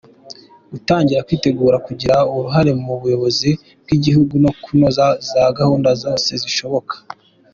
Gutangira 0.71 1.25
kwitegura 1.27 1.77
kugira 1.87 2.15
uruhare 2.35 2.71
mu 2.83 2.93
buyobozi 3.01 3.51
bw’igihugu 3.83 4.33
no 4.43 4.51
kunoza 4.61 5.05
za 5.29 5.43
gahunda 5.57 5.89
zose 6.03 6.29
zishoboka. 6.43 6.95